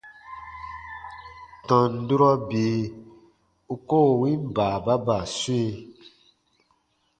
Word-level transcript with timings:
Tɔn 1.67 1.91
durɔ 2.07 2.31
bii 2.47 2.79
u 3.73 3.75
koo 3.89 4.09
win 4.19 4.41
baababa 4.55 5.17
swĩ. 5.37 5.61